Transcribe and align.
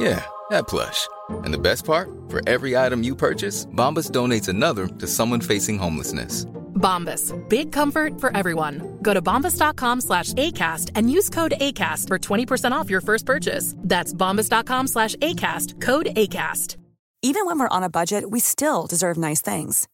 Yeah, 0.00 0.24
that 0.48 0.66
plush. 0.66 1.06
And 1.44 1.52
the 1.52 1.58
best 1.58 1.84
part? 1.84 2.08
For 2.30 2.40
every 2.48 2.74
item 2.74 3.02
you 3.02 3.14
purchase, 3.14 3.66
Bombas 3.66 4.10
donates 4.10 4.48
another 4.48 4.86
to 4.86 5.06
someone 5.06 5.42
facing 5.42 5.78
homelessness. 5.78 6.46
Bombas. 6.74 7.34
Big 7.50 7.70
comfort 7.70 8.18
for 8.18 8.34
everyone. 8.34 8.98
Go 9.02 9.12
to 9.12 9.20
bombas.com 9.20 10.00
slash 10.00 10.32
ACAST 10.32 10.92
and 10.94 11.10
use 11.12 11.28
code 11.28 11.52
ACAST 11.60 12.08
for 12.08 12.18
20% 12.18 12.72
off 12.72 12.88
your 12.88 13.02
first 13.02 13.26
purchase. 13.26 13.74
That's 13.78 14.14
bombas.com 14.14 14.86
slash 14.86 15.14
ACAST. 15.16 15.82
Code 15.82 16.06
ACAST. 16.16 16.76
Even 17.22 17.44
when 17.44 17.58
we're 17.58 17.76
on 17.76 17.82
a 17.82 17.90
budget, 17.90 18.30
we 18.30 18.40
still 18.40 18.86
deserve 18.86 19.18
nice 19.18 19.42
things. 19.42 19.86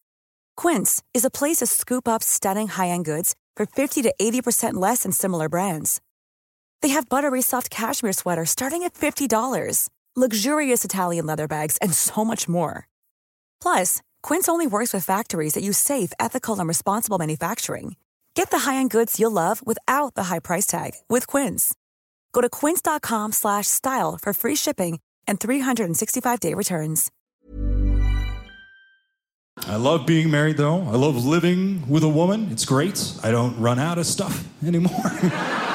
Quince 0.56 1.03
is 1.12 1.25
a 1.25 1.31
place 1.31 1.56
to 1.56 1.66
scoop 1.66 2.06
up 2.06 2.22
stunning 2.22 2.69
high-end 2.69 3.05
goods 3.05 3.34
for 3.56 3.66
50 3.66 4.03
to 4.03 4.14
80% 4.20 4.75
less 4.75 5.03
than 5.03 5.11
similar 5.11 5.48
brands. 5.48 6.00
They 6.83 6.91
have 6.91 7.09
buttery 7.09 7.42
soft 7.42 7.69
cashmere 7.70 8.12
sweaters 8.12 8.50
starting 8.50 8.84
at 8.84 8.94
$50, 8.94 9.88
luxurious 10.17 10.84
Italian 10.84 11.27
leather 11.27 11.47
bags, 11.47 11.77
and 11.83 11.92
so 11.92 12.25
much 12.25 12.48
more. 12.48 12.89
Plus, 13.61 14.00
Quince 14.22 14.48
only 14.48 14.67
works 14.67 14.92
with 14.95 15.05
factories 15.05 15.55
that 15.55 15.62
use 15.62 15.78
safe, 15.78 16.12
ethical, 16.19 16.59
and 16.59 16.69
responsible 16.69 17.19
manufacturing. 17.19 17.97
Get 18.34 18.50
the 18.50 18.70
high-end 18.70 18.91
goods 18.91 19.19
you'll 19.19 19.31
love 19.31 19.67
without 19.67 20.14
the 20.14 20.25
high 20.25 20.41
price 20.41 20.67
tag 20.67 20.92
with 21.09 21.27
Quince. 21.27 21.75
Go 22.33 22.42
to 22.42 22.50
quince.com 22.50 23.33
slash 23.33 23.67
style 23.67 24.19
for 24.20 24.34
free 24.34 24.56
shipping 24.56 25.00
and 25.27 25.41
365-day 25.41 26.53
returns. 26.53 27.11
I 29.67 29.77
love 29.77 30.06
being 30.06 30.31
married, 30.31 30.59
though. 30.59 30.83
I 30.83 30.97
love 30.97 31.25
living 31.25 31.89
with 31.89 32.03
a 32.05 32.11
woman. 32.11 32.48
It's 32.53 32.67
great. 32.67 33.12
I 33.22 33.31
don't 33.31 33.59
run 33.59 33.78
out 33.78 33.97
of 33.97 34.05
stuff 34.05 34.44
anymore. 34.62 34.92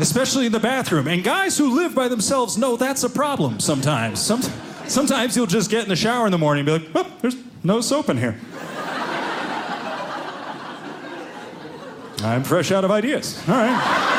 Especially 0.00 0.46
in 0.46 0.52
the 0.52 0.60
bathroom. 0.60 1.06
And 1.08 1.22
guys 1.22 1.58
who 1.58 1.76
live 1.76 1.94
by 1.94 2.08
themselves 2.08 2.56
know 2.56 2.76
that's 2.76 3.04
a 3.04 3.10
problem 3.10 3.60
sometimes. 3.60 4.20
Some, 4.20 4.42
sometimes 4.86 5.36
you'll 5.36 5.46
just 5.46 5.70
get 5.70 5.82
in 5.82 5.88
the 5.88 5.96
shower 5.96 6.26
in 6.26 6.32
the 6.32 6.38
morning 6.38 6.66
and 6.68 6.82
be 6.82 6.86
like, 6.86 7.06
oh, 7.06 7.16
there's 7.20 7.36
no 7.62 7.80
soap 7.80 8.08
in 8.08 8.16
here. 8.16 8.38
I'm 12.22 12.42
fresh 12.44 12.70
out 12.70 12.84
of 12.84 12.90
ideas. 12.90 13.42
All 13.48 13.54
right. 13.54 14.16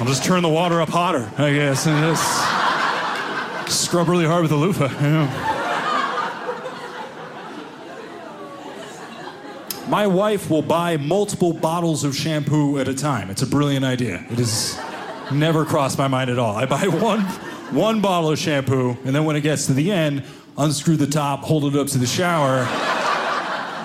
I'll 0.00 0.06
just 0.06 0.24
turn 0.24 0.42
the 0.42 0.48
water 0.48 0.80
up 0.80 0.88
hotter, 0.88 1.30
I 1.38 1.52
guess, 1.52 1.86
and 1.86 2.00
just 2.02 3.84
scrub 3.84 4.08
really 4.08 4.26
hard 4.26 4.42
with 4.42 4.52
a 4.52 4.56
loofah. 4.56 4.88
You 4.88 5.10
know. 5.10 5.51
My 9.92 10.06
wife 10.06 10.48
will 10.48 10.62
buy 10.62 10.96
multiple 10.96 11.52
bottles 11.52 12.02
of 12.02 12.16
shampoo 12.16 12.78
at 12.78 12.88
a 12.88 12.94
time. 12.94 13.28
It's 13.28 13.42
a 13.42 13.46
brilliant 13.46 13.84
idea. 13.84 14.24
It 14.30 14.38
has 14.38 14.80
never 15.30 15.66
crossed 15.66 15.98
my 15.98 16.08
mind 16.08 16.30
at 16.30 16.38
all. 16.38 16.56
I 16.56 16.64
buy 16.64 16.86
one, 16.88 17.20
one 17.74 18.00
bottle 18.00 18.30
of 18.30 18.38
shampoo, 18.38 18.96
and 19.04 19.14
then 19.14 19.26
when 19.26 19.36
it 19.36 19.42
gets 19.42 19.66
to 19.66 19.74
the 19.74 19.92
end, 19.92 20.24
unscrew 20.56 20.96
the 20.96 21.06
top, 21.06 21.40
hold 21.40 21.66
it 21.66 21.78
up 21.78 21.88
to 21.88 21.98
the 21.98 22.06
shower. 22.06 22.66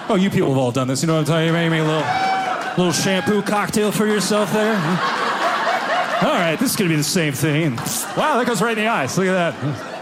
Oh, 0.10 0.16
you 0.16 0.30
people 0.30 0.48
have 0.48 0.58
all 0.58 0.72
done 0.72 0.88
this. 0.88 1.02
You 1.02 1.08
know 1.08 1.16
what 1.16 1.20
I'm 1.20 1.26
talking 1.26 1.50
about? 1.50 1.64
You 1.66 1.70
make 1.70 1.82
a 1.82 2.78
little, 2.78 2.86
little 2.86 2.94
shampoo 2.94 3.42
cocktail 3.42 3.92
for 3.92 4.08
yourself 4.08 4.54
there. 4.54 4.76
All 4.76 6.34
right, 6.34 6.56
this 6.58 6.72
is 6.72 6.78
gonna 6.78 6.90
be 6.90 6.96
the 6.96 7.04
same 7.04 7.34
thing. 7.34 7.76
Wow, 8.16 8.38
that 8.38 8.46
goes 8.48 8.62
right 8.62 8.78
in 8.78 8.86
the 8.86 8.90
eyes. 8.90 9.18
Look 9.18 9.28
at 9.28 9.34
that. 9.34 9.97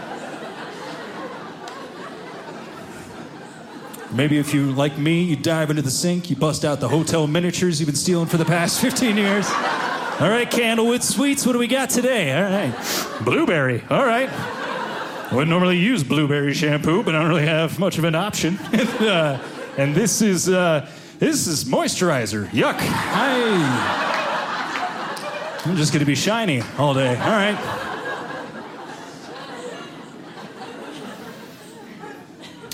Maybe 4.12 4.38
if 4.38 4.54
you, 4.54 4.72
like 4.72 4.96
me, 4.98 5.22
you 5.22 5.36
dive 5.36 5.70
into 5.70 5.82
the 5.82 5.90
sink, 5.90 6.30
you 6.30 6.36
bust 6.36 6.64
out 6.64 6.80
the 6.80 6.88
hotel 6.88 7.26
miniatures 7.26 7.80
you've 7.80 7.88
been 7.88 7.96
stealing 7.96 8.26
for 8.26 8.36
the 8.36 8.44
past 8.44 8.80
15 8.82 9.16
years. 9.16 9.46
All 10.18 10.30
right, 10.30 10.50
Candlewood 10.50 11.02
Suites, 11.02 11.44
what 11.44 11.52
do 11.52 11.58
we 11.58 11.66
got 11.66 11.90
today? 11.90 12.32
All 12.32 12.44
right. 12.50 12.74
Blueberry, 13.24 13.82
all 13.90 14.06
right. 14.06 14.30
I 14.30 15.28
wouldn't 15.32 15.50
normally 15.50 15.78
use 15.78 16.04
blueberry 16.04 16.54
shampoo, 16.54 17.02
but 17.02 17.14
I 17.14 17.20
don't 17.20 17.28
really 17.28 17.46
have 17.46 17.78
much 17.78 17.98
of 17.98 18.04
an 18.04 18.14
option. 18.14 18.56
uh, 18.72 19.42
and 19.76 19.94
this 19.94 20.22
is, 20.22 20.48
uh, 20.48 20.88
this 21.18 21.46
is 21.46 21.64
moisturizer. 21.64 22.48
Yuck. 22.48 22.78
Hi. 22.78 24.06
I'm 25.64 25.76
just 25.76 25.92
gonna 25.92 26.04
be 26.04 26.14
shiny 26.14 26.62
all 26.78 26.94
day. 26.94 27.16
All 27.18 27.30
right. 27.30 27.85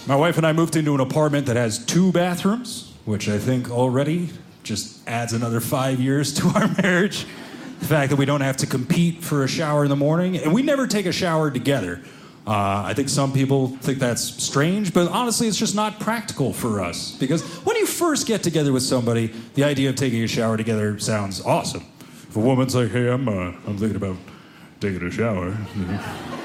My 0.06 0.16
wife 0.16 0.36
and 0.36 0.44
I 0.46 0.52
moved 0.52 0.74
into 0.74 0.94
an 0.94 1.00
apartment 1.00 1.46
that 1.46 1.56
has 1.56 1.84
two 1.84 2.10
bathrooms, 2.10 2.92
which 3.04 3.28
I 3.28 3.38
think 3.38 3.70
already 3.70 4.30
just 4.64 5.06
adds 5.08 5.32
another 5.32 5.60
five 5.60 6.00
years 6.00 6.34
to 6.34 6.48
our 6.48 6.68
marriage. 6.82 7.24
The 7.78 7.86
fact 7.86 8.10
that 8.10 8.16
we 8.16 8.24
don't 8.24 8.40
have 8.40 8.56
to 8.58 8.66
compete 8.66 9.22
for 9.22 9.44
a 9.44 9.48
shower 9.48 9.84
in 9.84 9.90
the 9.90 9.96
morning, 9.96 10.36
and 10.36 10.52
we 10.52 10.62
never 10.62 10.86
take 10.86 11.06
a 11.06 11.12
shower 11.12 11.50
together. 11.50 12.00
Uh, 12.44 12.82
I 12.84 12.94
think 12.94 13.08
some 13.08 13.32
people 13.32 13.68
think 13.68 13.98
that's 14.00 14.22
strange, 14.22 14.92
but 14.92 15.08
honestly, 15.08 15.46
it's 15.46 15.56
just 15.56 15.76
not 15.76 16.00
practical 16.00 16.52
for 16.52 16.80
us. 16.80 17.16
Because 17.18 17.42
when 17.64 17.76
you 17.76 17.86
first 17.86 18.26
get 18.26 18.42
together 18.42 18.72
with 18.72 18.82
somebody, 18.82 19.28
the 19.54 19.62
idea 19.62 19.88
of 19.90 19.96
taking 19.96 20.22
a 20.24 20.28
shower 20.28 20.56
together 20.56 20.98
sounds 20.98 21.40
awesome. 21.40 21.84
If 22.00 22.36
a 22.36 22.40
woman's 22.40 22.74
like, 22.74 22.90
"Hey, 22.90 23.08
I'm 23.08 23.28
uh, 23.28 23.52
I'm 23.66 23.78
thinking 23.78 23.96
about 23.96 24.16
taking 24.80 25.06
a 25.06 25.10
shower,". 25.10 25.56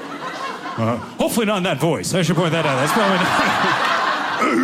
Uh, 0.78 0.96
hopefully 0.96 1.44
not 1.44 1.56
in 1.58 1.62
that 1.64 1.78
voice. 1.78 2.14
I 2.14 2.22
should 2.22 2.36
point 2.36 2.52
that 2.52 2.64
out. 2.64 2.76
That's 2.76 2.92
probably 2.92 3.18
not. 3.18 4.58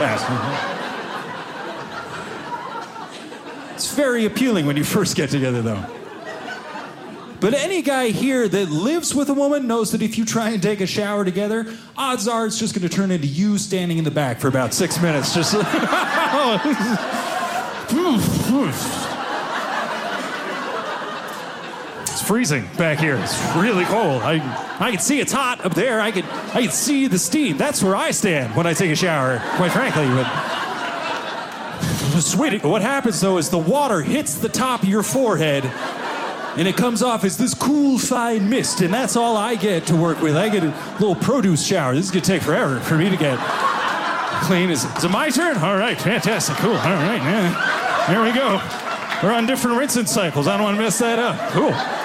Yes. 0.00 0.68
It's 3.74 3.92
very 3.94 4.26
appealing 4.26 4.66
when 4.66 4.76
you 4.76 4.84
first 4.84 5.16
get 5.16 5.30
together, 5.30 5.60
though. 5.60 5.84
But 7.40 7.54
any 7.54 7.82
guy 7.82 8.10
here 8.10 8.46
that 8.46 8.70
lives 8.70 9.12
with 9.12 9.28
a 9.28 9.34
woman 9.34 9.66
knows 9.66 9.90
that 9.90 10.02
if 10.02 10.16
you 10.16 10.24
try 10.24 10.50
and 10.50 10.62
take 10.62 10.80
a 10.80 10.86
shower 10.86 11.24
together, 11.24 11.66
odds 11.96 12.28
are 12.28 12.46
it's 12.46 12.60
just 12.60 12.74
going 12.76 12.88
to 12.88 12.94
turn 12.94 13.10
into 13.10 13.26
you 13.26 13.58
standing 13.58 13.98
in 13.98 14.04
the 14.04 14.12
back 14.12 14.38
for 14.38 14.46
about 14.46 14.72
six 14.72 15.02
minutes. 15.02 15.34
Just. 15.34 15.54
It's 22.02 22.21
freezing 22.32 22.66
back 22.78 22.98
here. 22.98 23.16
It's 23.16 23.38
really 23.56 23.84
cold. 23.84 24.22
I, 24.22 24.36
I 24.80 24.90
can 24.90 25.00
see 25.00 25.20
it's 25.20 25.32
hot 25.32 25.62
up 25.66 25.74
there. 25.74 26.00
I 26.00 26.10
can, 26.10 26.24
I 26.24 26.62
can 26.62 26.70
see 26.70 27.06
the 27.06 27.18
steam. 27.18 27.58
That's 27.58 27.82
where 27.82 27.94
I 27.94 28.10
stand 28.10 28.56
when 28.56 28.66
I 28.66 28.72
take 28.72 28.90
a 28.90 28.96
shower, 28.96 29.38
quite 29.56 29.70
frankly. 29.70 30.06
But 30.06 30.26
sweetie, 32.22 32.56
what 32.66 32.80
happens 32.80 33.20
though 33.20 33.36
is 33.36 33.50
the 33.50 33.58
water 33.58 34.00
hits 34.00 34.36
the 34.36 34.48
top 34.48 34.82
of 34.82 34.88
your 34.88 35.02
forehead 35.02 35.66
and 36.56 36.66
it 36.66 36.74
comes 36.74 37.02
off 37.02 37.22
as 37.24 37.36
this 37.36 37.52
cool, 37.52 37.98
fine 37.98 38.48
mist, 38.48 38.80
and 38.80 38.94
that's 38.94 39.14
all 39.14 39.36
I 39.36 39.54
get 39.54 39.86
to 39.88 39.94
work 39.94 40.22
with. 40.22 40.34
I 40.34 40.48
get 40.48 40.64
a 40.64 40.74
little 41.00 41.16
produce 41.16 41.62
shower. 41.62 41.94
This 41.94 42.06
is 42.06 42.10
gonna 42.10 42.24
take 42.24 42.40
forever 42.40 42.80
for 42.80 42.96
me 42.96 43.10
to 43.10 43.16
get 43.18 43.38
clean. 44.44 44.70
Is, 44.70 44.84
is 44.84 45.04
it 45.04 45.10
my 45.10 45.28
turn? 45.28 45.58
All 45.58 45.76
right, 45.76 46.00
fantastic, 46.00 46.56
cool. 46.56 46.76
All 46.76 46.94
right, 46.94 47.20
yeah. 47.22 48.06
There 48.08 48.22
we 48.22 48.32
go. 48.32 48.58
We're 49.22 49.34
on 49.34 49.44
different 49.44 49.76
rinsing 49.76 50.06
cycles. 50.06 50.48
I 50.48 50.56
don't 50.56 50.64
want 50.64 50.78
to 50.78 50.82
mess 50.82 50.98
that 50.98 51.18
up. 51.18 51.52
Cool. 51.52 52.01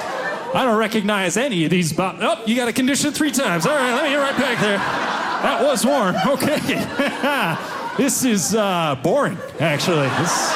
I 0.53 0.65
don't 0.65 0.77
recognize 0.77 1.38
any 1.38 1.65
of 1.65 1.71
these. 1.71 1.94
Bo- 1.94 2.15
oh, 2.19 2.44
you 2.45 2.55
got 2.55 2.67
a 2.67 2.73
condition 2.73 3.11
three 3.11 3.31
times. 3.31 3.65
All 3.65 3.75
right, 3.75 3.94
let 3.94 4.03
me 4.03 4.09
get 4.09 4.17
right 4.17 4.38
back 4.38 4.59
there. 4.59 4.77
That 4.77 5.63
was 5.63 5.85
warm. 5.85 6.15
Okay. 6.27 6.59
this 7.97 8.23
is 8.23 8.55
uh, 8.55 8.95
boring, 9.03 9.38
actually. 9.59 10.07
This, 10.07 10.51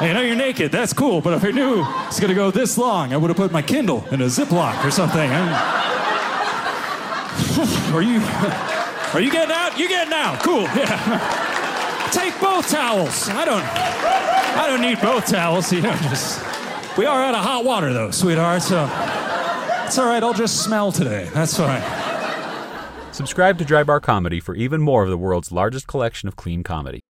I 0.00 0.10
know 0.12 0.20
you're 0.20 0.36
naked. 0.36 0.72
That's 0.72 0.92
cool. 0.92 1.20
But 1.20 1.34
if 1.34 1.44
I 1.44 1.50
knew 1.50 1.84
it's 2.06 2.18
going 2.18 2.30
to 2.30 2.34
go 2.34 2.50
this 2.50 2.76
long, 2.76 3.12
I 3.12 3.16
would 3.16 3.30
have 3.30 3.36
put 3.36 3.52
my 3.52 3.62
Kindle 3.62 4.04
in 4.10 4.20
a 4.22 4.26
Ziploc 4.26 4.84
or 4.84 4.90
something. 4.90 5.30
Are 7.92 8.02
you 8.02 8.20
are 9.14 9.20
you 9.20 9.30
getting 9.30 9.54
out? 9.54 9.78
You 9.78 9.88
getting 9.88 10.12
out? 10.14 10.40
Cool. 10.42 10.62
Yeah. 10.62 12.08
Take 12.10 12.38
both 12.40 12.68
towels. 12.68 13.28
I 13.28 13.44
don't 13.44 13.62
I 13.62 14.66
don't 14.68 14.80
need 14.80 15.00
both 15.00 15.26
towels. 15.26 15.72
You 15.72 15.82
know, 15.82 15.92
just 16.08 16.40
we 16.96 17.06
are 17.06 17.22
out 17.22 17.34
of 17.34 17.42
hot 17.42 17.64
water 17.64 17.92
though, 17.92 18.10
sweetheart. 18.10 18.62
So 18.62 18.84
it's 19.84 19.98
all 19.98 20.06
right. 20.06 20.22
I'll 20.22 20.34
just 20.34 20.62
smell 20.64 20.92
today. 20.92 21.28
That's 21.32 21.56
fine. 21.56 21.82
Subscribe 23.12 23.58
to 23.58 23.64
Dry 23.64 23.84
Bar 23.84 24.00
Comedy 24.00 24.40
for 24.40 24.54
even 24.54 24.80
more 24.80 25.02
of 25.04 25.10
the 25.10 25.18
world's 25.18 25.52
largest 25.52 25.86
collection 25.86 26.28
of 26.28 26.36
clean 26.36 26.62
comedy. 26.62 27.00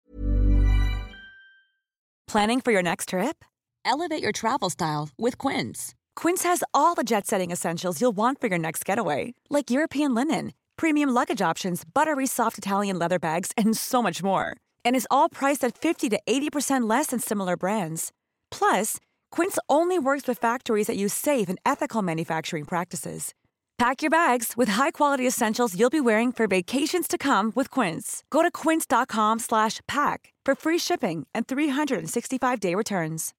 Planning 2.27 2.61
for 2.61 2.73
your 2.73 2.83
next 2.83 3.11
trip? 3.11 3.45
Elevate 3.85 4.23
your 4.23 4.33
travel 4.33 4.71
style 4.71 5.11
with 5.19 5.39
Quince. 5.39 5.95
Quince 6.17 6.45
has 6.45 6.65
all 6.73 6.95
the 6.95 7.05
jet 7.05 7.27
setting 7.27 7.51
essentials 7.51 8.01
you'll 8.01 8.17
want 8.17 8.41
for 8.41 8.47
your 8.47 8.59
next 8.59 8.85
getaway, 8.85 9.35
like 9.51 9.71
European 9.71 10.15
linen, 10.15 10.53
premium 10.77 11.11
luggage 11.11 11.43
options, 11.43 11.85
buttery 11.85 12.27
soft 12.27 12.59
Italian 12.59 12.99
leather 12.99 13.19
bags, 13.19 13.53
and 13.57 13.77
so 13.77 14.03
much 14.03 14.23
more. 14.23 14.57
And 14.85 14.97
is 14.97 15.07
all 15.11 15.29
priced 15.29 15.63
at 15.65 15.77
50 15.77 16.09
to 16.11 16.21
80% 16.27 16.89
less 16.89 17.09
than 17.09 17.19
similar 17.21 17.57
brands. 17.57 18.13
Plus, 18.51 18.99
Quince 19.33 19.59
only 19.69 19.99
works 19.99 20.29
with 20.29 20.39
factories 20.39 20.87
that 20.87 20.97
use 20.97 21.15
safe 21.15 21.49
and 21.49 21.59
ethical 21.65 22.03
manufacturing 22.03 22.65
practices. 22.65 23.35
Pack 23.79 24.03
your 24.03 24.11
bags 24.11 24.53
with 24.57 24.69
high-quality 24.69 25.27
essentials 25.27 25.77
you'll 25.77 25.91
be 25.91 26.01
wearing 26.01 26.31
for 26.31 26.47
vacations 26.47 27.09
to 27.09 27.19
come 27.19 27.51
with 27.57 27.69
Quince. 27.69 28.23
Go 28.31 28.43
to 28.43 28.51
quince.com/pack 28.51 30.33
for 30.47 30.55
free 30.55 30.79
shipping 30.79 31.27
and 31.35 31.49
365-day 31.49 32.75
returns. 32.77 33.33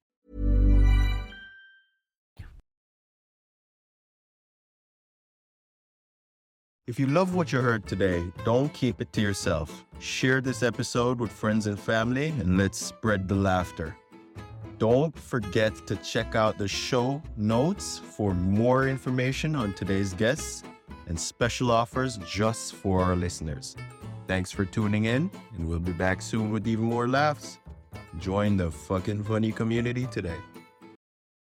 If 6.86 6.98
you 6.98 7.06
love 7.06 7.34
what 7.34 7.50
you 7.50 7.60
heard 7.60 7.86
today, 7.86 8.22
don't 8.44 8.70
keep 8.74 9.00
it 9.00 9.10
to 9.14 9.22
yourself. 9.22 9.86
Share 10.00 10.42
this 10.42 10.62
episode 10.62 11.18
with 11.18 11.32
friends 11.32 11.66
and 11.66 11.80
family 11.80 12.28
and 12.40 12.58
let's 12.58 12.78
spread 12.78 13.26
the 13.26 13.34
laughter. 13.34 13.96
Don't 14.78 15.16
forget 15.18 15.86
to 15.86 15.96
check 15.96 16.34
out 16.34 16.58
the 16.58 16.68
show 16.68 17.22
notes 17.36 17.98
for 17.98 18.34
more 18.34 18.88
information 18.88 19.54
on 19.54 19.72
today's 19.74 20.12
guests 20.14 20.64
and 21.06 21.18
special 21.18 21.70
offers 21.70 22.16
just 22.26 22.74
for 22.74 23.00
our 23.00 23.14
listeners. 23.14 23.76
Thanks 24.26 24.50
for 24.50 24.64
tuning 24.64 25.04
in, 25.04 25.30
and 25.56 25.68
we'll 25.68 25.78
be 25.78 25.92
back 25.92 26.22
soon 26.22 26.50
with 26.50 26.66
even 26.66 26.86
more 26.86 27.06
laughs. 27.06 27.58
Join 28.18 28.56
the 28.56 28.70
FOQN 28.70 29.24
Funny 29.24 29.52
community 29.52 30.06
today. 30.06 30.38